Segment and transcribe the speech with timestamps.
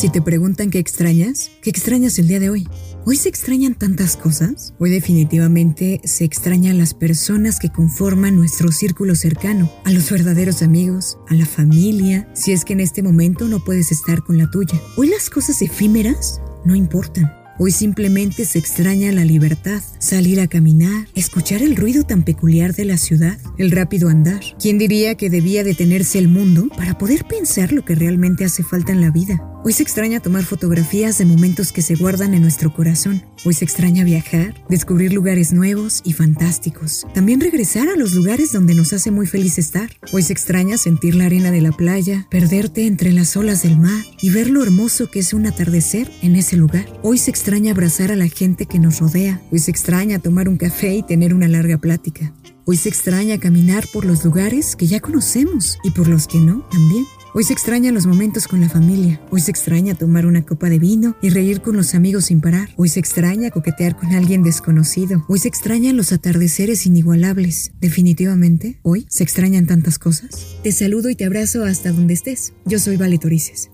[0.00, 2.66] Si te preguntan qué extrañas, ¿qué extrañas el día de hoy?
[3.04, 4.72] ¿Hoy se extrañan tantas cosas?
[4.78, 11.18] Hoy definitivamente se extrañan las personas que conforman nuestro círculo cercano, a los verdaderos amigos,
[11.28, 14.80] a la familia, si es que en este momento no puedes estar con la tuya.
[14.96, 17.39] Hoy las cosas efímeras no importan.
[17.62, 22.86] Hoy simplemente se extraña la libertad, salir a caminar, escuchar el ruido tan peculiar de
[22.86, 24.40] la ciudad, el rápido andar.
[24.58, 28.92] ¿Quién diría que debía detenerse el mundo para poder pensar lo que realmente hace falta
[28.92, 29.46] en la vida?
[29.62, 33.22] Hoy se extraña tomar fotografías de momentos que se guardan en nuestro corazón.
[33.44, 37.06] Hoy se extraña viajar, descubrir lugares nuevos y fantásticos.
[37.12, 39.90] También regresar a los lugares donde nos hace muy feliz estar.
[40.12, 44.02] Hoy se extraña sentir la arena de la playa, perderte entre las olas del mar
[44.22, 46.86] y ver lo hermoso que es un atardecer en ese lugar.
[47.02, 49.40] Hoy se extraña abrazar a la gente que nos rodea.
[49.50, 52.32] Hoy se extraña tomar un café y tener una larga plática.
[52.64, 56.60] Hoy se extraña caminar por los lugares que ya conocemos y por los que no
[56.70, 57.04] también.
[57.34, 59.20] Hoy se extrañan los momentos con la familia.
[59.30, 62.70] Hoy se extraña tomar una copa de vino y reír con los amigos sin parar.
[62.76, 65.24] Hoy se extraña coquetear con alguien desconocido.
[65.28, 67.72] Hoy se extrañan los atardeceres inigualables.
[67.80, 70.56] Definitivamente, hoy se extrañan tantas cosas.
[70.62, 72.52] Te saludo y te abrazo hasta donde estés.
[72.64, 73.70] Yo soy Vale Torices.